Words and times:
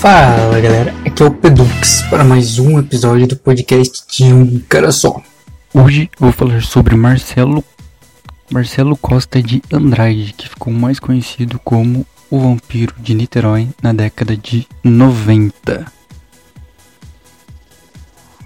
Fala 0.00 0.58
galera, 0.58 0.94
aqui 1.04 1.22
é 1.22 1.26
o 1.26 1.30
Pedux 1.30 2.00
para 2.08 2.24
mais 2.24 2.58
um 2.58 2.78
episódio 2.78 3.26
do 3.26 3.36
podcast 3.36 4.02
de 4.08 4.32
um 4.32 4.58
cara 4.60 4.90
só. 4.92 5.20
Hoje 5.74 6.08
vou 6.18 6.32
falar 6.32 6.62
sobre 6.62 6.96
Marcelo 6.96 7.62
Marcelo 8.50 8.96
Costa 8.96 9.42
de 9.42 9.62
Andrade, 9.70 10.32
que 10.32 10.48
ficou 10.48 10.72
mais 10.72 10.98
conhecido 10.98 11.60
como 11.62 12.06
o 12.30 12.40
vampiro 12.40 12.94
de 12.98 13.12
Niterói 13.12 13.68
na 13.82 13.92
década 13.92 14.34
de 14.34 14.66
90. 14.82 15.92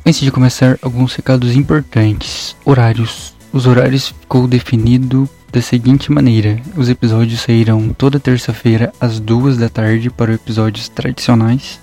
Antes 0.05 0.21
de 0.23 0.33
começar, 0.33 0.77
alguns 0.83 1.15
recados 1.15 1.55
importantes. 1.55 2.57
Horários. 2.65 3.33
Os 3.53 3.65
horários 3.65 4.09
ficou 4.09 4.49
definido 4.49 5.31
da 5.55 5.63
seguinte 5.63 6.11
maneira: 6.11 6.61
os 6.77 6.89
episódios 6.89 7.41
sairão 7.41 7.91
toda 7.91 8.19
terça-feira 8.19 8.93
às 9.01 9.21
duas 9.21 9.57
da 9.57 9.69
tarde 9.69 10.11
para 10.11 10.35
episódios 10.35 10.89
tradicionais, 10.89 11.81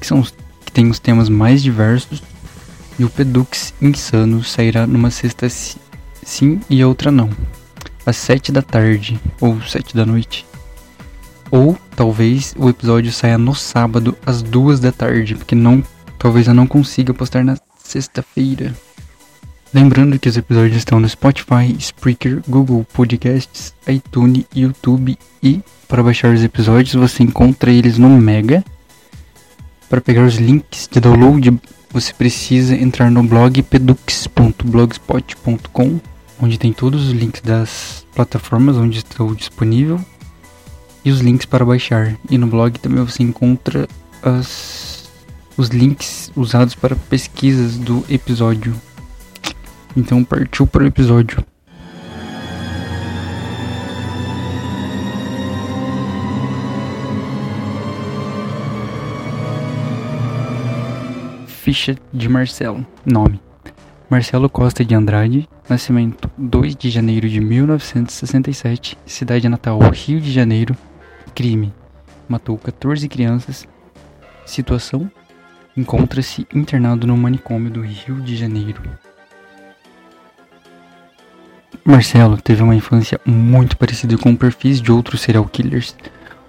que 0.00 0.06
são 0.06 0.18
os 0.18 0.34
que 0.64 0.72
têm 0.72 0.90
os 0.90 0.98
temas 0.98 1.28
mais 1.28 1.62
diversos, 1.62 2.20
e 2.98 3.04
o 3.04 3.08
Pedux 3.08 3.72
Insano 3.80 4.42
sairá 4.42 4.88
numa 4.88 5.12
sexta 5.12 5.48
sim 5.48 6.60
e 6.68 6.84
outra 6.84 7.12
não, 7.12 7.30
às 8.04 8.16
sete 8.16 8.50
da 8.50 8.60
tarde 8.60 9.20
ou 9.40 9.62
sete 9.62 9.94
da 9.94 10.04
noite. 10.04 10.44
Ou 11.48 11.78
talvez 11.94 12.56
o 12.58 12.68
episódio 12.68 13.12
saia 13.12 13.38
no 13.38 13.54
sábado 13.54 14.16
às 14.26 14.42
duas 14.42 14.80
da 14.80 14.90
tarde, 14.90 15.36
porque 15.36 15.54
não, 15.54 15.80
talvez 16.18 16.48
eu 16.48 16.54
não 16.54 16.66
consiga 16.66 17.14
postar 17.14 17.44
na 17.44 17.56
sexta-feira. 17.78 18.74
Lembrando 19.74 20.18
que 20.18 20.28
os 20.28 20.36
episódios 20.36 20.76
estão 20.76 21.00
no 21.00 21.08
Spotify, 21.08 21.74
Spreaker, 21.78 22.42
Google 22.48 22.86
Podcasts, 22.92 23.74
iTunes, 23.86 24.44
YouTube 24.54 25.18
e 25.42 25.60
para 25.88 26.02
baixar 26.02 26.34
os 26.34 26.42
episódios 26.42 26.94
você 26.94 27.22
encontra 27.22 27.70
eles 27.70 27.96
no 27.98 28.08
Mega. 28.08 28.64
Para 29.88 30.00
pegar 30.00 30.24
os 30.24 30.34
links 30.36 30.88
de 30.90 30.98
download, 30.98 31.60
você 31.90 32.12
precisa 32.12 32.74
entrar 32.74 33.08
no 33.10 33.22
blog 33.22 33.62
pedux.blogspot.com, 33.62 36.00
onde 36.40 36.58
tem 36.58 36.72
todos 36.72 37.06
os 37.06 37.12
links 37.12 37.40
das 37.40 38.04
plataformas 38.14 38.76
onde 38.76 38.98
estou 38.98 39.32
disponível 39.34 40.00
e 41.04 41.12
os 41.12 41.20
links 41.20 41.46
para 41.46 41.64
baixar. 41.64 42.16
E 42.28 42.36
no 42.36 42.48
blog 42.48 42.80
também 42.80 43.04
você 43.04 43.22
encontra 43.22 43.86
as, 44.20 45.08
os 45.56 45.68
links 45.68 46.32
usados 46.34 46.74
para 46.74 46.96
pesquisas 46.96 47.78
do 47.78 48.04
episódio. 48.10 48.74
Então 49.96 50.22
partiu 50.22 50.66
para 50.66 50.84
o 50.84 50.86
episódio. 50.86 51.42
Ficha 61.46 61.96
de 62.12 62.28
Marcelo. 62.28 62.86
Nome: 63.06 63.40
Marcelo 64.10 64.50
Costa 64.50 64.84
de 64.84 64.94
Andrade. 64.94 65.48
Nascimento: 65.66 66.30
2 66.36 66.76
de 66.76 66.90
janeiro 66.90 67.26
de 67.26 67.40
1967. 67.40 68.98
Cidade 69.06 69.48
natal: 69.48 69.80
Rio 69.90 70.20
de 70.20 70.30
Janeiro. 70.30 70.76
Crime: 71.34 71.72
matou 72.28 72.58
14 72.58 73.08
crianças. 73.08 73.66
Situação: 74.44 75.10
encontra-se 75.74 76.46
internado 76.54 77.06
no 77.06 77.16
manicômio 77.16 77.70
do 77.70 77.80
Rio 77.80 78.20
de 78.20 78.36
Janeiro. 78.36 78.82
Marcelo 81.84 82.40
teve 82.40 82.62
uma 82.62 82.74
infância 82.74 83.20
muito 83.24 83.76
parecida 83.76 84.16
com 84.18 84.34
perfis 84.36 84.80
de 84.80 84.92
outros 84.92 85.20
serial 85.20 85.44
killers. 85.44 85.96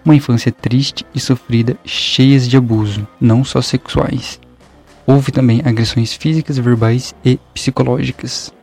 Uma 0.04 0.16
infância 0.16 0.52
triste 0.52 1.06
e 1.14 1.20
sofrida, 1.20 1.78
cheias 1.86 2.48
de 2.48 2.58
abuso, 2.58 3.08
não 3.20 3.44
só 3.44 3.62
sexuais. 3.62 4.40
Houve 5.06 5.32
também 5.32 5.62
agressões 5.64 6.14
físicas, 6.14 6.58
verbais 6.58 7.16
e 7.24 7.40
psicológicas. 7.54 8.54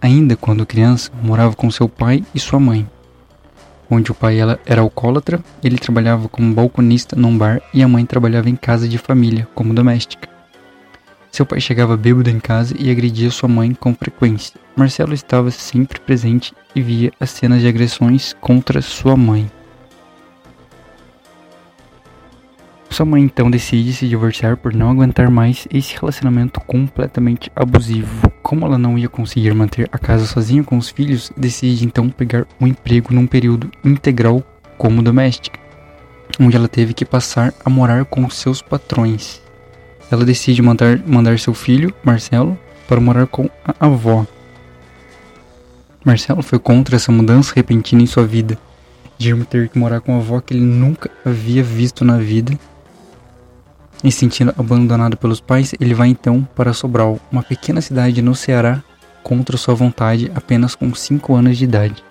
Ainda 0.00 0.36
quando 0.36 0.64
criança, 0.64 1.10
morava 1.22 1.54
com 1.54 1.70
seu 1.70 1.88
pai 1.88 2.24
e 2.34 2.40
sua 2.40 2.58
mãe. 2.58 2.88
Onde 3.90 4.10
o 4.10 4.14
pai 4.14 4.38
ela 4.38 4.58
era 4.64 4.80
alcoólatra, 4.80 5.40
ele 5.62 5.76
trabalhava 5.76 6.28
como 6.28 6.54
balconista 6.54 7.16
num 7.16 7.36
bar 7.36 7.60
e 7.74 7.82
a 7.82 7.88
mãe 7.88 8.06
trabalhava 8.06 8.48
em 8.48 8.56
casa 8.56 8.88
de 8.88 8.96
família, 8.96 9.46
como 9.54 9.74
doméstica. 9.74 10.29
Seu 11.30 11.46
pai 11.46 11.60
chegava 11.60 11.96
bêbado 11.96 12.28
em 12.28 12.40
casa 12.40 12.74
e 12.76 12.90
agredia 12.90 13.30
sua 13.30 13.48
mãe 13.48 13.72
com 13.72 13.94
frequência. 13.94 14.60
Marcelo 14.74 15.14
estava 15.14 15.50
sempre 15.50 16.00
presente 16.00 16.52
e 16.74 16.82
via 16.82 17.12
as 17.20 17.30
cenas 17.30 17.60
de 17.60 17.68
agressões 17.68 18.34
contra 18.40 18.82
sua 18.82 19.16
mãe. 19.16 19.50
Sua 22.90 23.06
mãe 23.06 23.22
então 23.22 23.48
decide 23.48 23.92
se 23.92 24.08
divorciar 24.08 24.56
por 24.56 24.74
não 24.74 24.90
aguentar 24.90 25.30
mais 25.30 25.68
esse 25.72 25.94
relacionamento 25.94 26.60
completamente 26.60 27.50
abusivo. 27.54 28.28
Como 28.42 28.66
ela 28.66 28.76
não 28.76 28.98
ia 28.98 29.08
conseguir 29.08 29.54
manter 29.54 29.88
a 29.92 29.98
casa 29.98 30.26
sozinha 30.26 30.64
com 30.64 30.76
os 30.76 30.90
filhos, 30.90 31.30
decide 31.36 31.86
então 31.86 32.10
pegar 32.10 32.44
um 32.60 32.66
emprego 32.66 33.14
num 33.14 33.26
período 33.26 33.70
integral 33.84 34.42
como 34.76 35.02
doméstica, 35.02 35.60
onde 36.40 36.56
ela 36.56 36.68
teve 36.68 36.92
que 36.92 37.04
passar 37.04 37.54
a 37.64 37.70
morar 37.70 38.04
com 38.04 38.28
seus 38.28 38.60
patrões 38.60 39.40
ela 40.10 40.24
decide 40.24 40.60
mandar, 40.60 40.98
mandar 41.06 41.38
seu 41.38 41.54
filho, 41.54 41.94
Marcelo, 42.02 42.58
para 42.88 43.00
morar 43.00 43.26
com 43.26 43.48
a 43.64 43.86
avó. 43.86 44.26
Marcelo 46.04 46.42
foi 46.42 46.58
contra 46.58 46.96
essa 46.96 47.12
mudança 47.12 47.52
repentina 47.54 48.02
em 48.02 48.06
sua 48.06 48.26
vida, 48.26 48.58
de 49.16 49.34
ter 49.44 49.68
que 49.68 49.78
morar 49.78 50.00
com 50.00 50.14
a 50.14 50.18
avó 50.18 50.40
que 50.40 50.54
ele 50.54 50.64
nunca 50.64 51.10
havia 51.24 51.62
visto 51.62 52.04
na 52.04 52.18
vida. 52.18 52.58
E 54.02 54.10
sentindo 54.10 54.54
abandonado 54.58 55.16
pelos 55.16 55.40
pais, 55.40 55.74
ele 55.78 55.94
vai 55.94 56.08
então 56.08 56.46
para 56.56 56.72
Sobral, 56.72 57.20
uma 57.30 57.42
pequena 57.42 57.80
cidade 57.80 58.22
no 58.22 58.34
Ceará, 58.34 58.82
contra 59.22 59.58
sua 59.58 59.74
vontade, 59.74 60.32
apenas 60.34 60.74
com 60.74 60.92
5 60.92 61.34
anos 61.34 61.58
de 61.58 61.64
idade. 61.64 62.02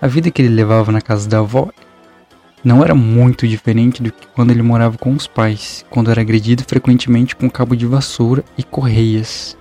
A 0.00 0.06
vida 0.06 0.30
que 0.30 0.40
ele 0.40 0.54
levava 0.54 0.92
na 0.92 1.00
casa 1.00 1.28
da 1.28 1.38
avó 1.38 1.70
não 2.66 2.82
era 2.82 2.96
muito 2.96 3.46
diferente 3.46 4.02
do 4.02 4.10
que 4.10 4.26
quando 4.34 4.50
ele 4.50 4.60
morava 4.60 4.98
com 4.98 5.12
os 5.12 5.28
pais, 5.28 5.86
quando 5.88 6.10
era 6.10 6.20
agredido 6.20 6.64
frequentemente 6.64 7.36
com 7.36 7.48
cabo 7.48 7.76
de 7.76 7.86
vassoura 7.86 8.44
e 8.58 8.64
correias. 8.64 9.56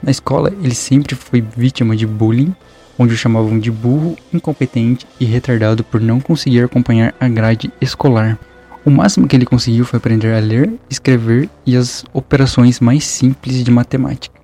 Na 0.00 0.12
escola, 0.12 0.52
ele 0.62 0.76
sempre 0.76 1.16
foi 1.16 1.40
vítima 1.40 1.96
de 1.96 2.06
bullying, 2.06 2.54
onde 2.96 3.14
o 3.14 3.16
chamavam 3.16 3.58
de 3.58 3.68
burro, 3.68 4.16
incompetente 4.32 5.08
e 5.18 5.24
retardado 5.24 5.82
por 5.82 6.00
não 6.00 6.20
conseguir 6.20 6.62
acompanhar 6.62 7.16
a 7.18 7.26
grade 7.26 7.72
escolar. 7.80 8.38
O 8.84 8.90
máximo 8.92 9.26
que 9.26 9.34
ele 9.34 9.44
conseguiu 9.44 9.84
foi 9.84 9.96
aprender 9.96 10.32
a 10.32 10.38
ler, 10.38 10.72
escrever 10.88 11.50
e 11.66 11.76
as 11.76 12.04
operações 12.12 12.78
mais 12.78 13.02
simples 13.02 13.64
de 13.64 13.72
matemática. 13.72 14.38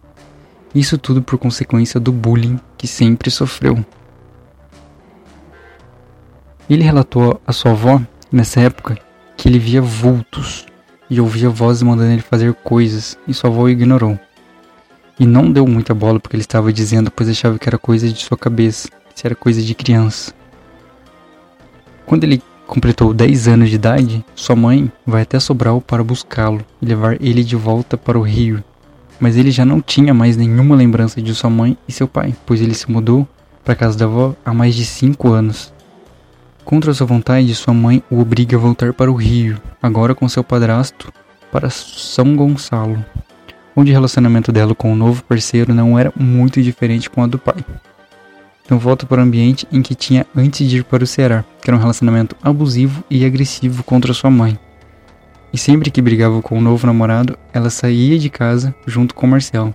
Isso 0.75 0.99
tudo 0.99 1.23
por 1.23 1.39
consequência 1.39 2.01
do 2.01 2.11
bullying 2.11 2.59
que 2.77 2.89
sempre 2.89 3.31
sofreu. 3.31 3.79
Ele 6.69 6.83
relatou 6.83 7.41
à 7.47 7.53
sua 7.53 7.73
avó, 7.73 8.01
nessa 8.33 8.61
época, 8.61 8.99
que 9.37 9.49
ele 9.49 9.59
via 9.59 9.83
vultos 9.83 10.65
e 11.11 11.21
ouvia 11.21 11.51
vozes 11.51 11.83
mandando 11.83 12.13
ele 12.13 12.23
fazer 12.23 12.55
coisas, 12.55 13.19
e 13.29 13.35
sua 13.35 13.51
avó 13.51 13.63
o 13.63 13.69
ignorou. 13.69 14.19
E 15.21 15.27
não 15.27 15.53
deu 15.53 15.67
muita 15.67 15.95
bola 15.95 16.19
porque 16.19 16.35
ele 16.35 16.43
estava 16.43 16.73
dizendo, 16.73 17.11
pois 17.11 17.29
achava 17.29 17.59
que 17.59 17.69
era 17.69 17.77
coisa 17.77 18.09
de 18.09 18.19
sua 18.25 18.39
cabeça, 18.39 18.89
se 19.15 19.27
era 19.27 19.35
coisa 19.35 19.61
de 19.61 19.75
criança. 19.75 20.33
Quando 22.07 22.25
ele 22.25 22.43
completou 22.67 23.13
10 23.13 23.47
anos 23.49 23.69
de 23.69 23.77
idade, 23.77 24.25
sua 24.35 24.57
mãe 24.57 24.91
vai 25.07 25.23
até 25.23 25.39
Sobral 25.39 25.83
para 25.83 26.03
buscá-lo 26.03 26.65
e 26.81 26.87
levar 26.87 27.21
ele 27.21 27.45
de 27.45 27.57
volta 27.57 27.99
para 27.99 28.19
o 28.19 28.23
Rio. 28.23 28.65
Mas 29.21 29.37
ele 29.37 29.51
já 29.51 29.67
não 29.67 29.83
tinha 29.83 30.15
mais 30.15 30.37
nenhuma 30.37 30.75
lembrança 30.75 31.21
de 31.21 31.35
sua 31.35 31.51
mãe 31.51 31.77
e 31.87 31.93
seu 31.93 32.09
pai, 32.09 32.35
pois 32.47 32.63
ele 32.63 32.75
se 32.75 32.91
mudou 32.91 33.29
para 33.63 33.77
casa 33.77 33.99
da 33.99 34.07
avó 34.07 34.35
há 34.45 34.55
mais 34.55 34.75
de 34.75 34.85
5 34.85 35.31
anos. 35.31 35.74
Contra 36.65 36.95
sua 36.95 37.07
vontade, 37.07 37.55
sua 37.55 37.75
mãe 37.75 38.03
o 38.11 38.19
obriga 38.19 38.57
a 38.57 38.61
voltar 38.61 38.95
para 38.95 39.13
o 39.13 39.15
Rio, 39.15 39.61
agora 39.83 40.15
com 40.15 40.27
seu 40.27 40.43
padrasto, 40.43 41.13
para 41.53 41.69
São 41.69 42.35
Gonçalo, 42.35 43.05
onde 43.77 43.91
o 43.91 43.95
relacionamento 43.95 44.51
dela 44.51 44.75
com 44.75 44.91
o 44.91 44.97
novo 44.97 45.23
parceiro 45.25 45.75
não 45.75 45.99
era 45.99 46.11
muito 46.17 46.63
diferente 46.63 47.11
com 47.11 47.23
a 47.23 47.27
do 47.27 47.39
pai. 47.39 47.63
Então 48.65 48.79
volta 48.79 49.05
para 49.05 49.21
o 49.21 49.25
ambiente 49.25 49.69
em 49.71 49.83
que 49.83 49.95
tinha 49.95 50.27
antes 50.35 50.67
de 50.67 50.79
ir 50.79 50.85
para 50.85 51.05
o 51.05 51.07
Ceará, 51.07 51.45
que 51.61 51.69
era 51.69 51.77
um 51.77 51.81
relacionamento 51.81 52.35
abusivo 52.43 53.05
e 53.11 53.27
agressivo 53.27 53.85
contra 53.85 54.15
sua 54.15 54.31
mãe. 54.31 54.59
E 55.53 55.59
sempre 55.59 55.91
que 55.91 56.01
brigava 56.01 56.41
com 56.41 56.59
o 56.59 56.63
novo 56.63 56.87
namorado, 56.87 57.39
ela 57.53 57.69
saía 57.69 58.19
de 58.19 58.31
casa 58.31 58.75
junto 58.87 59.15
com 59.15 59.27
Marcelo. 59.27 59.75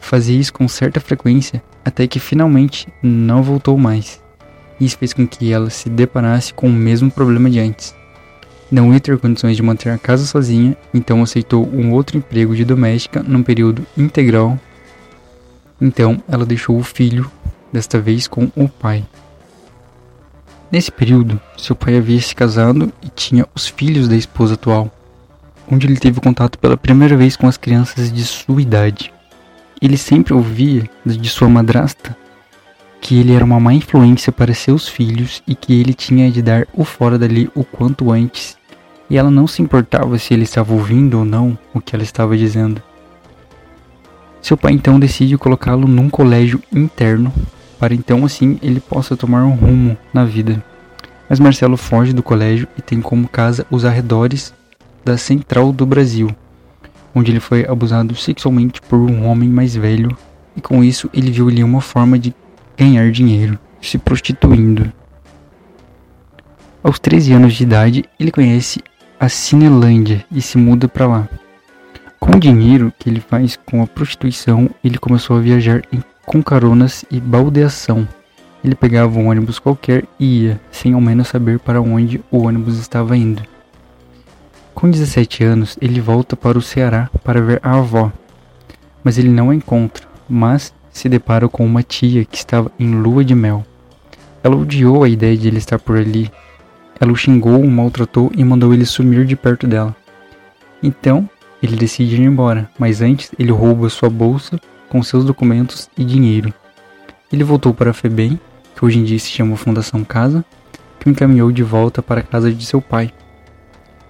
Fazia 0.00 0.40
isso 0.40 0.52
com 0.52 0.66
certa 0.66 0.98
frequência, 0.98 1.62
até 1.84 2.06
que 2.06 2.18
finalmente 2.18 2.88
não 3.02 3.42
voltou 3.42 3.76
mais. 3.76 4.21
Isso 4.82 4.98
fez 4.98 5.12
com 5.12 5.24
que 5.24 5.52
ela 5.52 5.70
se 5.70 5.88
deparasse 5.88 6.52
com 6.52 6.66
o 6.66 6.72
mesmo 6.72 7.08
problema 7.08 7.48
de 7.48 7.60
antes. 7.60 7.94
Não 8.68 8.92
ia 8.92 8.98
ter 8.98 9.16
condições 9.16 9.56
de 9.56 9.62
manter 9.62 9.90
a 9.90 9.98
casa 9.98 10.26
sozinha, 10.26 10.76
então 10.92 11.22
aceitou 11.22 11.64
um 11.72 11.92
outro 11.92 12.16
emprego 12.16 12.56
de 12.56 12.64
doméstica 12.64 13.22
num 13.22 13.44
período 13.44 13.86
integral. 13.96 14.58
Então 15.80 16.20
ela 16.28 16.44
deixou 16.44 16.76
o 16.76 16.82
filho, 16.82 17.30
desta 17.72 18.00
vez 18.00 18.26
com 18.26 18.50
o 18.56 18.68
pai. 18.68 19.04
Nesse 20.68 20.90
período, 20.90 21.40
seu 21.56 21.76
pai 21.76 21.96
havia 21.96 22.20
se 22.20 22.34
casado 22.34 22.92
e 23.00 23.08
tinha 23.08 23.46
os 23.54 23.68
filhos 23.68 24.08
da 24.08 24.16
esposa 24.16 24.54
atual, 24.54 24.90
onde 25.70 25.86
ele 25.86 25.96
teve 25.96 26.20
contato 26.20 26.58
pela 26.58 26.76
primeira 26.76 27.16
vez 27.16 27.36
com 27.36 27.46
as 27.46 27.56
crianças 27.56 28.12
de 28.12 28.24
sua 28.24 28.60
idade. 28.60 29.14
Ele 29.80 29.96
sempre 29.96 30.34
ouvia 30.34 30.90
de 31.06 31.28
sua 31.28 31.48
madrasta 31.48 32.16
que 33.02 33.18
ele 33.18 33.34
era 33.34 33.44
uma 33.44 33.58
má 33.58 33.74
influência 33.74 34.30
para 34.30 34.54
seus 34.54 34.86
filhos 34.86 35.42
e 35.44 35.56
que 35.56 35.78
ele 35.78 35.92
tinha 35.92 36.30
de 36.30 36.40
dar 36.40 36.68
o 36.72 36.84
fora 36.84 37.18
dali 37.18 37.50
o 37.52 37.64
quanto 37.64 38.12
antes, 38.12 38.56
e 39.10 39.18
ela 39.18 39.28
não 39.28 39.48
se 39.48 39.60
importava 39.60 40.16
se 40.18 40.32
ele 40.32 40.44
estava 40.44 40.72
ouvindo 40.72 41.18
ou 41.18 41.24
não 41.24 41.58
o 41.74 41.80
que 41.80 41.96
ela 41.96 42.04
estava 42.04 42.36
dizendo. 42.36 42.80
Seu 44.40 44.56
pai 44.56 44.72
então 44.72 45.00
decide 45.00 45.36
colocá-lo 45.36 45.88
num 45.88 46.08
colégio 46.08 46.62
interno, 46.72 47.32
para 47.76 47.92
então 47.92 48.24
assim 48.24 48.56
ele 48.62 48.78
possa 48.78 49.16
tomar 49.16 49.42
um 49.44 49.54
rumo 49.54 49.96
na 50.14 50.24
vida. 50.24 50.64
Mas 51.28 51.40
Marcelo 51.40 51.76
foge 51.76 52.12
do 52.12 52.22
colégio 52.22 52.68
e 52.78 52.82
tem 52.82 53.00
como 53.00 53.28
casa 53.28 53.66
os 53.68 53.84
arredores 53.84 54.54
da 55.04 55.18
Central 55.18 55.72
do 55.72 55.84
Brasil, 55.84 56.30
onde 57.12 57.32
ele 57.32 57.40
foi 57.40 57.66
abusado 57.66 58.14
sexualmente 58.14 58.80
por 58.80 59.00
um 59.00 59.26
homem 59.26 59.48
mais 59.48 59.74
velho, 59.74 60.16
e 60.56 60.60
com 60.60 60.84
isso 60.84 61.10
ele 61.12 61.32
viu 61.32 61.48
ali 61.48 61.64
uma 61.64 61.80
forma 61.80 62.16
de 62.16 62.32
ganhar 62.76 63.10
dinheiro 63.10 63.58
se 63.80 63.98
prostituindo. 63.98 64.92
Aos 66.82 66.98
13 66.98 67.32
anos 67.32 67.54
de 67.54 67.62
idade, 67.62 68.04
ele 68.18 68.30
conhece 68.30 68.80
a 69.18 69.28
Cinelândia 69.28 70.24
e 70.32 70.42
se 70.42 70.58
muda 70.58 70.88
para 70.88 71.06
lá. 71.06 71.28
Com 72.18 72.36
o 72.36 72.40
dinheiro 72.40 72.92
que 72.98 73.08
ele 73.08 73.20
faz 73.20 73.56
com 73.56 73.82
a 73.82 73.86
prostituição, 73.86 74.70
ele 74.82 74.98
começou 74.98 75.36
a 75.36 75.40
viajar 75.40 75.82
em, 75.92 76.02
com 76.24 76.42
caronas 76.42 77.04
e 77.10 77.20
baldeação. 77.20 78.06
Ele 78.64 78.74
pegava 78.74 79.18
um 79.18 79.28
ônibus 79.28 79.58
qualquer 79.58 80.04
e 80.18 80.44
ia, 80.44 80.60
sem 80.70 80.92
ao 80.94 81.00
menos 81.00 81.28
saber 81.28 81.58
para 81.58 81.80
onde 81.80 82.22
o 82.30 82.44
ônibus 82.44 82.78
estava 82.78 83.16
indo. 83.16 83.42
Com 84.74 84.90
17 84.90 85.44
anos, 85.44 85.76
ele 85.80 86.00
volta 86.00 86.36
para 86.36 86.58
o 86.58 86.62
Ceará 86.62 87.10
para 87.22 87.40
ver 87.40 87.60
a 87.62 87.78
avó, 87.78 88.10
mas 89.04 89.18
ele 89.18 89.28
não 89.28 89.50
a 89.50 89.54
encontra, 89.54 90.06
mas 90.28 90.72
se 90.92 91.08
depara 91.08 91.48
com 91.48 91.64
uma 91.64 91.82
tia 91.82 92.24
que 92.24 92.36
estava 92.36 92.70
em 92.78 92.94
lua 92.94 93.24
de 93.24 93.34
mel. 93.34 93.64
Ela 94.44 94.56
odiou 94.56 95.02
a 95.02 95.08
ideia 95.08 95.36
de 95.36 95.48
ele 95.48 95.58
estar 95.58 95.78
por 95.78 95.96
ali. 95.96 96.30
Ela 97.00 97.12
o 97.12 97.16
xingou, 97.16 97.60
o 97.60 97.70
maltratou 97.70 98.30
e 98.36 98.44
mandou 98.44 98.72
ele 98.74 98.84
sumir 98.84 99.24
de 99.24 99.34
perto 99.34 99.66
dela. 99.66 99.96
Então, 100.82 101.28
ele 101.62 101.76
decide 101.76 102.16
ir 102.16 102.24
embora, 102.24 102.68
mas 102.78 103.00
antes 103.00 103.30
ele 103.38 103.52
rouba 103.52 103.88
sua 103.88 104.10
bolsa 104.10 104.60
com 104.88 105.02
seus 105.02 105.24
documentos 105.24 105.88
e 105.96 106.04
dinheiro. 106.04 106.52
Ele 107.32 107.44
voltou 107.44 107.72
para 107.72 107.90
a 107.90 107.94
FEBEM, 107.94 108.38
que 108.74 108.84
hoje 108.84 108.98
em 108.98 109.04
dia 109.04 109.18
se 109.18 109.30
chama 109.30 109.56
Fundação 109.56 110.04
Casa, 110.04 110.44
que 110.98 111.08
o 111.08 111.10
encaminhou 111.10 111.50
de 111.50 111.62
volta 111.62 112.02
para 112.02 112.20
a 112.20 112.24
casa 112.24 112.52
de 112.52 112.66
seu 112.66 112.80
pai. 112.80 113.12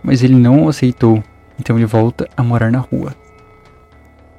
Mas 0.02 0.22
ele 0.22 0.34
não 0.34 0.64
o 0.64 0.68
aceitou, 0.68 1.22
então 1.58 1.76
ele 1.76 1.86
volta 1.86 2.28
a 2.36 2.42
morar 2.42 2.72
na 2.72 2.80
rua. 2.80 3.14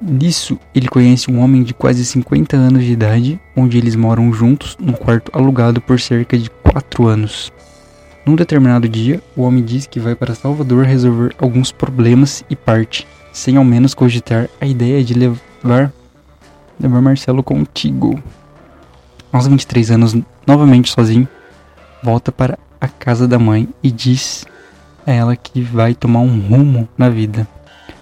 Nisso, 0.00 0.58
ele 0.74 0.88
conhece 0.88 1.30
um 1.30 1.40
homem 1.40 1.62
de 1.62 1.72
quase 1.72 2.04
50 2.04 2.56
anos 2.56 2.84
de 2.84 2.92
idade, 2.92 3.40
onde 3.56 3.78
eles 3.78 3.94
moram 3.94 4.32
juntos 4.32 4.76
num 4.78 4.92
quarto 4.92 5.30
alugado 5.32 5.80
por 5.80 6.00
cerca 6.00 6.36
de 6.36 6.50
4 6.50 7.06
anos. 7.06 7.52
Num 8.26 8.34
determinado 8.34 8.88
dia, 8.88 9.22
o 9.36 9.42
homem 9.42 9.62
diz 9.62 9.86
que 9.86 10.00
vai 10.00 10.14
para 10.14 10.34
Salvador 10.34 10.84
resolver 10.84 11.34
alguns 11.38 11.70
problemas 11.70 12.44
e 12.50 12.56
parte, 12.56 13.06
sem 13.32 13.56
ao 13.56 13.64
menos 13.64 13.94
cogitar 13.94 14.48
a 14.60 14.66
ideia 14.66 15.02
de 15.04 15.14
levar, 15.14 15.92
levar 16.78 17.00
Marcelo 17.00 17.42
contigo. 17.42 18.20
Aos 19.32 19.46
23 19.46 19.92
anos, 19.92 20.16
novamente 20.46 20.90
sozinho, 20.90 21.28
volta 22.02 22.32
para 22.32 22.58
a 22.80 22.88
casa 22.88 23.28
da 23.28 23.38
mãe 23.38 23.68
e 23.82 23.90
diz 23.90 24.44
a 25.06 25.12
ela 25.12 25.36
que 25.36 25.60
vai 25.60 25.94
tomar 25.94 26.20
um 26.20 26.40
rumo 26.40 26.88
na 26.98 27.08
vida 27.08 27.46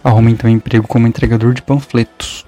arruma 0.03 0.31
então 0.31 0.49
emprego 0.51 0.87
como 0.87 1.07
entregador 1.07 1.55
de 1.55 1.63
panfletos. 1.63 2.45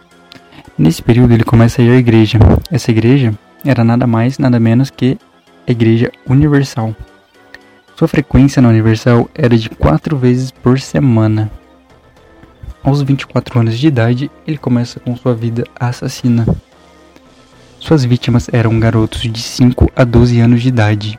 Nesse 0.76 1.02
período 1.02 1.32
ele 1.32 1.44
começa 1.44 1.80
a 1.80 1.84
ir 1.84 1.90
à 1.90 1.96
igreja. 1.96 2.38
Essa 2.70 2.90
igreja 2.90 3.32
era 3.64 3.84
nada 3.84 4.06
mais, 4.06 4.38
nada 4.38 4.60
menos 4.60 4.90
que 4.90 5.16
a 5.66 5.72
Igreja 5.72 6.10
Universal. 6.26 6.94
Sua 7.96 8.08
frequência 8.08 8.60
na 8.60 8.68
Universal 8.68 9.30
era 9.34 9.56
de 9.56 9.70
quatro 9.70 10.16
vezes 10.16 10.50
por 10.50 10.78
semana. 10.80 11.50
Aos 12.82 13.00
24 13.00 13.60
anos 13.60 13.78
de 13.78 13.86
idade, 13.86 14.30
ele 14.46 14.58
começa 14.58 15.00
com 15.00 15.16
sua 15.16 15.34
vida 15.34 15.64
assassina. 15.78 16.46
Suas 17.78 18.04
vítimas 18.04 18.48
eram 18.52 18.78
garotos 18.78 19.22
de 19.22 19.40
5 19.40 19.90
a 19.96 20.04
12 20.04 20.40
anos 20.40 20.60
de 20.60 20.68
idade. 20.68 21.18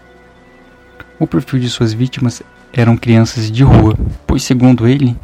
O 1.18 1.26
perfil 1.26 1.60
de 1.60 1.70
suas 1.70 1.94
vítimas 1.94 2.44
eram 2.74 2.98
crianças 2.98 3.50
de 3.50 3.64
rua, 3.64 3.98
pois, 4.28 4.44
segundo 4.44 4.88
ele, 4.88 5.16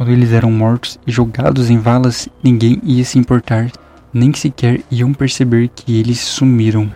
quando 0.00 0.12
eles 0.12 0.32
eram 0.32 0.50
mortos 0.50 0.98
e 1.06 1.12
jogados 1.12 1.68
em 1.68 1.76
valas, 1.76 2.26
ninguém 2.42 2.80
ia 2.82 3.04
se 3.04 3.18
importar, 3.18 3.70
nem 4.14 4.32
sequer 4.32 4.80
iam 4.90 5.12
perceber 5.12 5.68
que 5.68 6.00
eles 6.00 6.20
sumiram. 6.20 6.90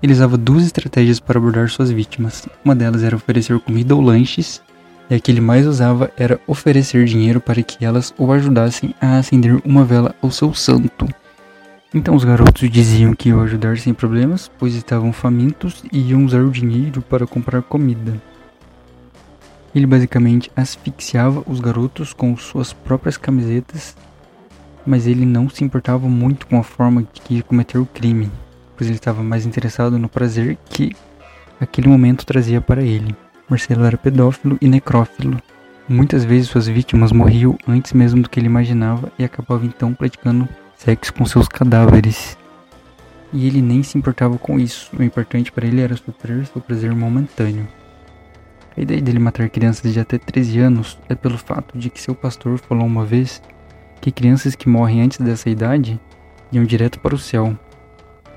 Ele 0.00 0.12
usava 0.12 0.36
duas 0.36 0.64
estratégias 0.64 1.18
para 1.18 1.40
abordar 1.40 1.68
suas 1.70 1.90
vítimas. 1.90 2.46
Uma 2.64 2.76
delas 2.76 3.02
era 3.02 3.16
oferecer 3.16 3.58
comida 3.58 3.96
ou 3.96 4.00
lanches, 4.00 4.62
e 5.10 5.14
a 5.16 5.18
que 5.18 5.28
ele 5.28 5.40
mais 5.40 5.66
usava 5.66 6.08
era 6.16 6.40
oferecer 6.46 7.04
dinheiro 7.04 7.40
para 7.40 7.64
que 7.64 7.84
elas 7.84 8.14
o 8.16 8.30
ajudassem 8.30 8.94
a 9.00 9.18
acender 9.18 9.60
uma 9.64 9.84
vela 9.84 10.14
ao 10.22 10.30
seu 10.30 10.54
santo. 10.54 11.08
Então 11.92 12.14
os 12.14 12.22
garotos 12.22 12.70
diziam 12.70 13.12
que 13.12 13.30
iam 13.30 13.40
ajudar 13.40 13.76
sem 13.78 13.92
problemas, 13.92 14.48
pois 14.56 14.76
estavam 14.76 15.12
famintos 15.12 15.82
e 15.92 16.10
iam 16.10 16.24
usar 16.24 16.44
o 16.44 16.50
dinheiro 16.52 17.02
para 17.02 17.26
comprar 17.26 17.60
comida. 17.62 18.22
Ele 19.74 19.86
basicamente 19.86 20.50
asfixiava 20.54 21.42
os 21.46 21.58
garotos 21.58 22.12
com 22.12 22.36
suas 22.36 22.72
próprias 22.72 23.16
camisetas, 23.16 23.96
mas 24.86 25.06
ele 25.06 25.26
não 25.26 25.48
se 25.48 25.64
importava 25.64 26.08
muito 26.08 26.46
com 26.46 26.58
a 26.58 26.62
forma 26.62 27.02
que 27.02 27.34
ia 27.34 27.42
cometer 27.42 27.78
o 27.78 27.86
crime, 27.86 28.30
pois 28.76 28.88
ele 28.88 28.98
estava 28.98 29.22
mais 29.22 29.44
interessado 29.44 29.98
no 29.98 30.08
prazer 30.08 30.56
que 30.66 30.94
aquele 31.60 31.88
momento 31.88 32.24
trazia 32.24 32.60
para 32.60 32.82
ele. 32.82 33.16
Marcelo 33.48 33.84
era 33.84 33.96
pedófilo 33.96 34.56
e 34.60 34.68
necrófilo. 34.68 35.40
Muitas 35.88 36.24
vezes 36.24 36.48
suas 36.48 36.66
vítimas 36.66 37.12
morriam 37.12 37.58
antes 37.66 37.92
mesmo 37.92 38.22
do 38.22 38.28
que 38.28 38.40
ele 38.40 38.46
imaginava 38.46 39.12
e 39.18 39.24
acabava 39.24 39.66
então 39.66 39.92
praticando 39.92 40.48
sexo 40.76 41.12
com 41.12 41.26
seus 41.26 41.48
cadáveres. 41.48 42.38
E 43.32 43.46
ele 43.46 43.60
nem 43.60 43.82
se 43.82 43.98
importava 43.98 44.38
com 44.38 44.58
isso. 44.58 44.90
O 44.98 45.02
importante 45.02 45.50
para 45.50 45.66
ele 45.66 45.80
era 45.80 45.96
suprir 45.96 46.46
seu 46.46 46.60
prazer 46.60 46.94
momentâneo. 46.94 47.66
A 48.76 48.80
ideia 48.80 49.00
dele 49.00 49.20
matar 49.20 49.48
crianças 49.48 49.92
de 49.92 50.00
até 50.00 50.18
13 50.18 50.58
anos 50.58 50.98
é 51.08 51.14
pelo 51.14 51.38
fato 51.38 51.78
de 51.78 51.88
que 51.90 52.00
seu 52.00 52.14
pastor 52.14 52.58
falou 52.58 52.84
uma 52.84 53.04
vez 53.04 53.40
que 54.00 54.10
crianças 54.10 54.56
que 54.56 54.68
morrem 54.68 55.02
antes 55.02 55.18
dessa 55.18 55.48
idade 55.48 55.98
iam 56.50 56.64
direto 56.64 56.98
para 56.98 57.14
o 57.14 57.18
céu. 57.18 57.56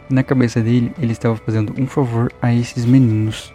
Na 0.09 0.23
cabeça 0.23 0.61
dele, 0.61 0.93
ele 0.99 1.11
estava 1.11 1.35
fazendo 1.35 1.73
um 1.77 1.87
favor 1.87 2.31
a 2.41 2.53
esses 2.53 2.85
meninos, 2.85 3.53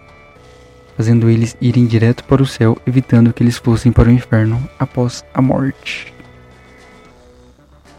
fazendo 0.96 1.30
eles 1.30 1.56
irem 1.60 1.86
direto 1.86 2.24
para 2.24 2.42
o 2.42 2.46
céu, 2.46 2.76
evitando 2.86 3.32
que 3.32 3.42
eles 3.42 3.56
fossem 3.56 3.92
para 3.92 4.08
o 4.08 4.12
inferno 4.12 4.60
após 4.78 5.24
a 5.32 5.40
morte. 5.40 6.12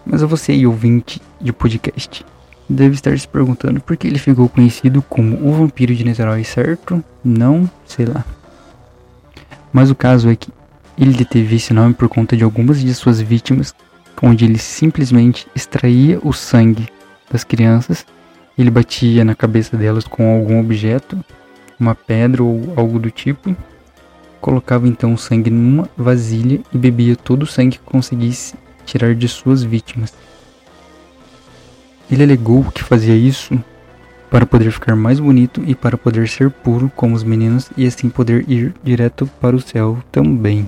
Mas 0.06 0.22
a 0.22 0.28
você 0.28 0.66
ouvinte 0.66 1.22
de 1.40 1.54
podcast, 1.54 2.26
deve 2.70 2.96
estar 2.96 3.18
se 3.18 3.28
perguntando 3.28 3.82
por 3.82 3.96
que 3.96 4.08
ele 4.08 4.20
ficou 4.20 4.50
conhecido 4.50 5.02
como 5.02 5.38
o 5.38 5.54
vampiro 5.54 5.96
de 5.96 6.04
Niterói, 6.04 6.44
certo? 6.44 7.04
Não, 7.24 7.70
sei 7.86 8.06
lá. 8.06 8.26
Mas 9.74 9.90
o 9.90 9.96
caso 9.96 10.30
é 10.30 10.36
que 10.36 10.52
ele 10.98 11.14
deteve 11.14 11.56
esse 11.56 11.74
nome 11.74 11.96
por 11.96 12.08
conta 12.08 12.38
de 12.38 12.44
algumas 12.44 12.80
de 12.80 12.94
suas 12.94 13.20
vítimas, 13.20 13.74
onde 14.22 14.46
ele 14.46 14.60
simplesmente 14.60 15.48
extraía 15.56 16.20
o 16.24 16.32
sangue 16.32 16.88
das 17.32 17.44
crianças, 17.44 18.06
ele 18.58 18.70
batia 18.70 19.26
na 19.26 19.34
cabeça 19.34 19.76
delas 19.76 20.08
com 20.08 20.36
algum 20.36 20.60
objeto, 20.60 21.20
uma 21.80 21.96
pedra 21.96 22.44
ou 22.44 22.74
algo 22.78 23.00
do 23.00 23.10
tipo, 23.10 23.56
colocava 24.40 24.88
então 24.88 25.14
o 25.14 25.18
sangue 25.18 25.50
numa 25.50 25.90
vasilha 25.98 26.62
e 26.72 26.78
bebia 26.78 27.16
todo 27.16 27.44
o 27.44 27.48
sangue 27.48 27.80
que 27.80 27.84
conseguisse 27.84 28.54
tirar 28.86 29.16
de 29.16 29.28
suas 29.28 29.64
vítimas. 29.64 30.14
Ele 32.12 32.24
alegou 32.24 32.64
que 32.66 32.84
fazia 32.84 33.16
isso 33.16 33.60
para 34.34 34.48
poder 34.48 34.72
ficar 34.72 34.96
mais 34.96 35.20
bonito 35.20 35.62
e 35.64 35.76
para 35.76 35.96
poder 35.96 36.28
ser 36.28 36.50
puro 36.50 36.92
como 36.96 37.14
os 37.14 37.24
meninos 37.24 37.70
e 37.78 37.86
assim 37.86 38.10
poder 38.10 38.44
ir 38.50 38.74
direto 38.84 39.30
para 39.40 39.56
o 39.56 39.62
céu 39.62 40.00
também. 40.12 40.68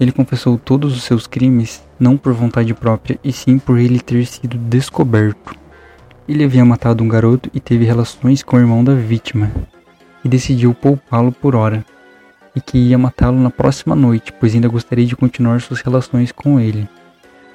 Ele 0.00 0.10
confessou 0.10 0.56
todos 0.56 0.96
os 0.96 1.04
seus 1.04 1.26
crimes 1.26 1.84
não 2.00 2.16
por 2.16 2.32
vontade 2.32 2.72
própria 2.72 3.20
e 3.22 3.30
sim 3.30 3.58
por 3.58 3.78
ele 3.78 4.00
ter 4.00 4.24
sido 4.24 4.56
descoberto. 4.56 5.54
Ele 6.26 6.42
havia 6.42 6.64
matado 6.64 7.04
um 7.04 7.08
garoto 7.08 7.50
e 7.52 7.60
teve 7.60 7.84
relações 7.84 8.42
com 8.42 8.56
o 8.56 8.60
irmão 8.60 8.82
da 8.82 8.94
vítima 8.94 9.52
e 10.24 10.28
decidiu 10.28 10.72
poupá-lo 10.72 11.30
por 11.30 11.54
hora 11.54 11.84
e 12.56 12.60
que 12.62 12.78
ia 12.78 12.96
matá-lo 12.96 13.38
na 13.38 13.50
próxima 13.50 13.94
noite, 13.94 14.32
pois 14.40 14.54
ainda 14.54 14.68
gostaria 14.68 15.04
de 15.04 15.14
continuar 15.14 15.60
suas 15.60 15.82
relações 15.82 16.32
com 16.32 16.58
ele. 16.58 16.88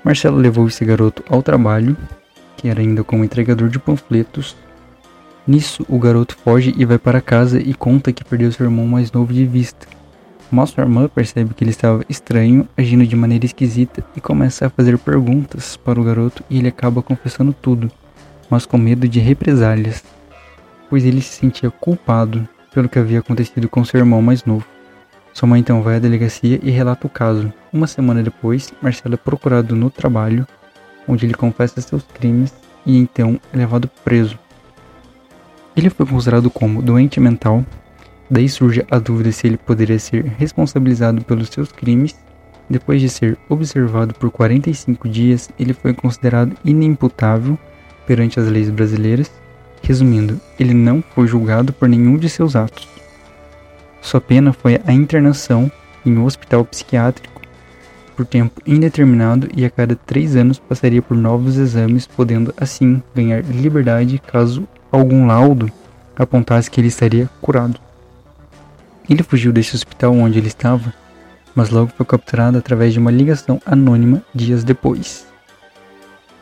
Marcelo 0.03 0.37
levou 0.37 0.67
esse 0.67 0.85
garoto 0.85 1.23
ao 1.27 1.41
trabalho 1.41 1.97
que 2.59 2.67
era 2.67 2.81
ainda 2.81 3.03
como 3.03 3.23
entregador 3.23 3.69
de 3.69 3.79
panfletos, 3.79 4.55
Nisso, 5.49 5.83
o 5.89 5.97
garoto 5.97 6.37
foge 6.37 6.75
e 6.77 6.85
vai 6.85 6.99
para 6.99 7.19
casa 7.19 7.59
e 7.59 7.73
conta 7.73 8.13
que 8.13 8.23
perdeu 8.23 8.51
seu 8.51 8.67
irmão 8.67 8.85
mais 8.85 9.11
novo 9.11 9.33
de 9.33 9.47
vista. 9.47 9.87
Mas 10.51 10.69
sua 10.69 10.83
irmã 10.83 11.07
percebe 11.07 11.55
que 11.55 11.63
ele 11.63 11.71
estava 11.71 12.03
estranho, 12.07 12.69
agindo 12.77 13.03
de 13.03 13.15
maneira 13.15 13.47
esquisita 13.47 14.03
e 14.15 14.21
começa 14.21 14.67
a 14.67 14.69
fazer 14.69 14.95
perguntas 14.99 15.75
para 15.75 15.99
o 15.99 16.03
garoto 16.03 16.43
e 16.51 16.59
ele 16.59 16.67
acaba 16.67 17.01
confessando 17.01 17.51
tudo, 17.51 17.91
mas 18.47 18.67
com 18.67 18.77
medo 18.77 19.07
de 19.07 19.19
represálias, 19.19 20.03
pois 20.87 21.03
ele 21.03 21.19
se 21.19 21.39
sentia 21.39 21.71
culpado 21.71 22.47
pelo 22.71 22.87
que 22.87 22.99
havia 22.99 23.17
acontecido 23.17 23.67
com 23.67 23.83
seu 23.83 23.99
irmão 23.99 24.21
mais 24.21 24.45
novo. 24.45 24.67
Sua 25.33 25.49
mãe 25.49 25.61
então 25.61 25.81
vai 25.81 25.95
à 25.95 25.99
delegacia 25.99 26.59
e 26.61 26.69
relata 26.69 27.07
o 27.07 27.09
caso. 27.09 27.51
Uma 27.73 27.87
semana 27.87 28.21
depois, 28.21 28.71
Marcelo 28.83 29.15
é 29.15 29.17
procurado 29.17 29.75
no 29.75 29.89
trabalho, 29.89 30.45
onde 31.09 31.25
ele 31.25 31.33
confessa 31.33 31.81
seus 31.81 32.03
crimes 32.03 32.53
e 32.85 32.97
então 32.97 33.39
é 33.51 33.57
levado 33.57 33.89
preso. 34.05 34.37
Ele 35.75 35.89
foi 35.89 36.05
considerado 36.05 36.49
como 36.49 36.81
doente 36.81 37.19
mental, 37.19 37.65
daí 38.29 38.47
surge 38.47 38.85
a 38.91 38.99
dúvida 38.99 39.31
se 39.31 39.47
ele 39.47 39.57
poderia 39.57 39.97
ser 39.97 40.23
responsabilizado 40.37 41.23
pelos 41.23 41.49
seus 41.49 41.71
crimes. 41.71 42.15
Depois 42.69 43.01
de 43.01 43.09
ser 43.09 43.37
observado 43.49 44.13
por 44.13 44.29
45 44.29 45.09
dias, 45.09 45.49
ele 45.59 45.73
foi 45.73 45.93
considerado 45.93 46.55
inimputável 46.63 47.57
perante 48.05 48.39
as 48.39 48.47
leis 48.47 48.69
brasileiras. 48.69 49.31
Resumindo, 49.81 50.39
ele 50.59 50.73
não 50.73 51.03
foi 51.15 51.25
julgado 51.25 51.73
por 51.73 51.89
nenhum 51.89 52.17
de 52.17 52.29
seus 52.29 52.55
atos. 52.55 52.87
Sua 54.01 54.21
pena 54.21 54.53
foi 54.53 54.79
a 54.85 54.93
internação 54.93 55.71
em 56.05 56.15
um 56.15 56.25
hospital 56.25 56.63
psiquiátrico 56.65 57.38
por 58.19 58.25
tempo 58.25 58.61
indeterminado 58.67 59.47
e 59.55 59.63
a 59.63 59.69
cada 59.69 59.95
três 59.95 60.35
anos 60.35 60.59
passaria 60.59 61.01
por 61.01 61.15
novos 61.15 61.55
exames, 61.55 62.05
podendo 62.05 62.53
assim 62.57 63.01
ganhar 63.15 63.41
liberdade 63.45 64.19
caso 64.19 64.67
algum 64.91 65.25
laudo 65.25 65.71
apontasse 66.17 66.69
que 66.69 66.81
ele 66.81 66.89
estaria 66.89 67.29
curado. 67.39 67.79
Ele 69.09 69.23
fugiu 69.23 69.53
desse 69.53 69.73
hospital 69.73 70.13
onde 70.13 70.37
ele 70.37 70.49
estava, 70.49 70.93
mas 71.55 71.69
logo 71.69 71.93
foi 71.95 72.05
capturado 72.05 72.57
através 72.57 72.91
de 72.91 72.99
uma 72.99 73.09
ligação 73.09 73.61
anônima 73.65 74.21
dias 74.35 74.65
depois. 74.65 75.25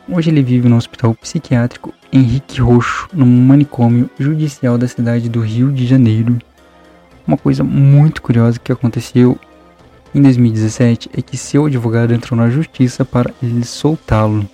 Hoje 0.08 0.30
ele 0.30 0.42
vive 0.42 0.68
no 0.68 0.76
hospital 0.76 1.14
psiquiátrico 1.14 1.94
Henrique 2.12 2.60
Roxo, 2.60 3.08
no 3.12 3.24
manicômio 3.24 4.10
judicial 4.18 4.76
da 4.76 4.88
cidade 4.88 5.28
do 5.28 5.40
Rio 5.40 5.70
de 5.70 5.86
Janeiro. 5.86 6.38
Uma 7.24 7.36
coisa 7.36 7.62
muito 7.62 8.20
curiosa 8.20 8.58
que 8.58 8.72
aconteceu 8.72 9.38
em 10.14 10.22
2017 10.22 11.10
é 11.16 11.20
que 11.20 11.36
seu 11.36 11.66
advogado 11.66 12.14
entrou 12.14 12.38
na 12.38 12.48
justiça 12.48 13.04
para 13.04 13.30
ele 13.42 13.64
soltá-lo. 13.64 14.48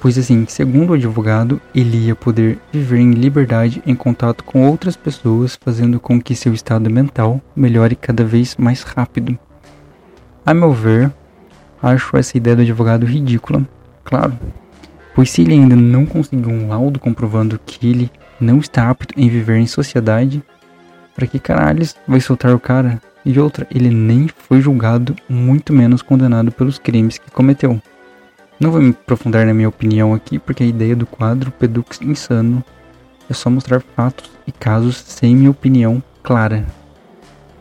Pois 0.00 0.18
assim, 0.18 0.44
segundo 0.46 0.90
o 0.90 0.94
advogado, 0.94 1.60
ele 1.74 2.06
ia 2.06 2.14
poder 2.14 2.58
viver 2.72 2.98
em 2.98 3.12
liberdade 3.12 3.82
em 3.86 3.94
contato 3.94 4.44
com 4.44 4.68
outras 4.68 4.96
pessoas, 4.96 5.58
fazendo 5.60 5.98
com 5.98 6.20
que 6.20 6.34
seu 6.34 6.52
estado 6.52 6.90
mental 6.90 7.40
melhore 7.54 7.96
cada 7.96 8.24
vez 8.24 8.56
mais 8.56 8.82
rápido. 8.82 9.38
A 10.44 10.52
meu 10.52 10.72
ver, 10.72 11.12
acho 11.82 12.16
essa 12.16 12.36
ideia 12.36 12.56
do 12.56 12.62
advogado 12.62 13.06
ridícula, 13.06 13.66
claro, 14.04 14.38
pois 15.14 15.30
se 15.30 15.42
ele 15.42 15.54
ainda 15.54 15.74
não 15.74 16.04
conseguiu 16.04 16.50
um 16.50 16.68
laudo 16.68 17.00
comprovando 17.00 17.58
que 17.64 17.88
ele 17.88 18.10
não 18.38 18.58
está 18.58 18.90
apto 18.90 19.14
em 19.16 19.28
viver 19.28 19.56
em 19.56 19.66
sociedade, 19.66 20.42
para 21.14 21.26
que 21.26 21.38
caralhos 21.38 21.96
vai 22.06 22.20
soltar 22.20 22.54
o 22.54 22.60
cara? 22.60 23.00
E 23.26 23.40
outra, 23.40 23.66
ele 23.74 23.90
nem 23.90 24.28
foi 24.28 24.60
julgado, 24.60 25.16
muito 25.28 25.72
menos 25.72 26.00
condenado 26.00 26.52
pelos 26.52 26.78
crimes 26.78 27.18
que 27.18 27.28
cometeu. 27.28 27.82
Não 28.60 28.70
vou 28.70 28.80
me 28.80 28.90
aprofundar 28.90 29.44
na 29.44 29.52
minha 29.52 29.68
opinião 29.68 30.14
aqui, 30.14 30.38
porque 30.38 30.62
a 30.62 30.66
ideia 30.66 30.94
do 30.94 31.04
quadro 31.04 31.50
Pedux 31.50 32.00
Insano 32.00 32.64
é 33.28 33.34
só 33.34 33.50
mostrar 33.50 33.80
fatos 33.80 34.30
e 34.46 34.52
casos 34.52 34.98
sem 34.98 35.34
minha 35.34 35.50
opinião 35.50 36.00
clara. 36.22 36.64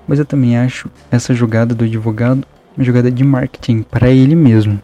Mas 0.07 0.19
eu 0.19 0.25
também 0.25 0.55
acho 0.55 0.87
essa 1.09 1.33
jogada 1.33 1.73
do 1.73 1.83
advogado 1.83 2.45
uma 2.77 2.83
jogada 2.83 3.09
de 3.09 3.23
marketing 3.23 3.81
para 3.81 4.11
ele 4.11 4.35
mesmo 4.35 4.79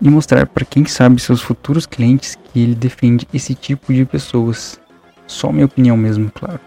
e 0.00 0.08
mostrar 0.08 0.46
para 0.46 0.64
quem 0.64 0.84
sabe 0.84 1.20
seus 1.20 1.40
futuros 1.40 1.84
clientes 1.84 2.36
que 2.36 2.60
ele 2.60 2.76
defende 2.76 3.26
esse 3.34 3.56
tipo 3.56 3.92
de 3.92 4.04
pessoas. 4.04 4.78
Só 5.26 5.50
minha 5.50 5.66
opinião 5.66 5.96
mesmo, 5.96 6.30
claro. 6.30 6.60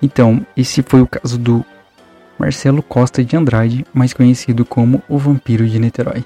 Então, 0.00 0.46
esse 0.56 0.82
foi 0.82 1.02
o 1.02 1.06
caso 1.06 1.36
do 1.36 1.64
Marcelo 2.38 2.82
Costa 2.82 3.24
de 3.24 3.36
Andrade, 3.36 3.84
mais 3.92 4.12
conhecido 4.12 4.64
como 4.64 5.02
o 5.08 5.18
Vampiro 5.18 5.68
de 5.68 5.78
Niterói. 5.78 6.24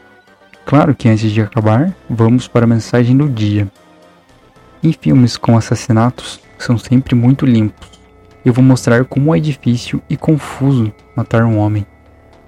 Claro 0.65 0.95
que 0.95 1.09
antes 1.09 1.31
de 1.31 1.41
acabar, 1.41 1.95
vamos 2.09 2.47
para 2.47 2.65
a 2.65 2.69
mensagem 2.69 3.17
do 3.17 3.29
dia. 3.29 3.67
Em 4.83 4.93
filmes 4.93 5.37
com 5.37 5.57
assassinatos, 5.57 6.41
são 6.59 6.77
sempre 6.77 7.15
muito 7.15 7.47
limpos. 7.47 7.91
Eu 8.45 8.53
vou 8.53 8.63
mostrar 8.63 9.05
como 9.05 9.35
é 9.35 9.41
difícil 9.41 10.03
e 10.09 10.17
confuso 10.17 10.93
matar 11.17 11.45
um 11.45 11.59
homem. 11.59 11.87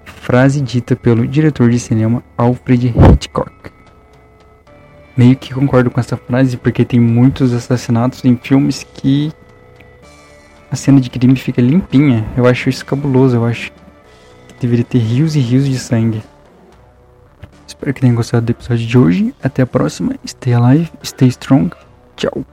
Frase 0.04 0.60
dita 0.60 0.94
pelo 0.96 1.26
diretor 1.26 1.70
de 1.70 1.78
cinema 1.78 2.22
Alfred 2.36 2.88
Hitchcock. 2.88 3.52
Meio 5.16 5.36
que 5.36 5.54
concordo 5.54 5.90
com 5.90 6.00
essa 6.00 6.16
frase 6.16 6.56
porque 6.56 6.84
tem 6.84 6.98
muitos 6.98 7.52
assassinatos 7.52 8.24
em 8.24 8.36
filmes 8.36 8.84
que 8.94 9.32
a 10.74 10.76
cena 10.76 11.00
de 11.00 11.08
crime 11.08 11.36
fica 11.36 11.62
limpinha. 11.62 12.26
Eu 12.36 12.46
acho 12.46 12.68
isso 12.68 12.84
cabuloso. 12.84 13.36
Eu 13.36 13.46
acho 13.46 13.70
que 14.48 14.54
deveria 14.60 14.84
ter 14.84 14.98
rios 14.98 15.34
e 15.36 15.40
rios 15.40 15.66
de 15.66 15.78
sangue. 15.78 16.22
Espero 17.66 17.94
que 17.94 18.00
tenham 18.00 18.16
gostado 18.16 18.44
do 18.44 18.50
episódio 18.50 18.86
de 18.86 18.98
hoje. 18.98 19.34
Até 19.42 19.62
a 19.62 19.66
próxima. 19.66 20.16
Stay 20.26 20.52
alive, 20.52 20.90
stay 21.02 21.28
strong. 21.28 21.70
Tchau. 22.16 22.44